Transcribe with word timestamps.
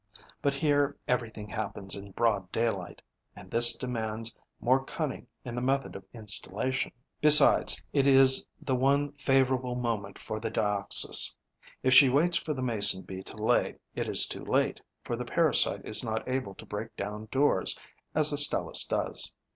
But 0.41 0.55
here 0.55 0.97
everything 1.07 1.47
happens 1.47 1.93
in 1.95 2.09
broad 2.13 2.51
daylight; 2.51 3.03
and 3.35 3.51
this 3.51 3.77
demands 3.77 4.33
more 4.59 4.83
cunning 4.83 5.27
in 5.45 5.53
the 5.53 5.61
method 5.61 5.95
of 5.95 6.03
installation. 6.11 6.91
Besides, 7.21 7.83
it 7.93 8.07
is 8.07 8.49
the 8.59 8.73
one 8.73 9.11
favourable 9.11 9.75
moment 9.75 10.17
for 10.17 10.39
the 10.39 10.49
Dioxys. 10.49 11.35
If 11.83 11.93
she 11.93 12.09
waits 12.09 12.37
for 12.37 12.55
the 12.55 12.63
Mason 12.63 13.03
bee 13.03 13.21
to 13.21 13.37
lay, 13.37 13.75
it 13.93 14.09
is 14.09 14.25
too 14.25 14.43
late, 14.43 14.81
for 15.03 15.15
the 15.15 15.23
parasite 15.23 15.85
is 15.85 16.03
not 16.03 16.27
able 16.27 16.55
to 16.55 16.65
break 16.65 16.95
down 16.95 17.27
doors, 17.31 17.77
as 18.15 18.31
the 18.31 18.37
Stelis 18.39 18.83
does. 18.87 19.35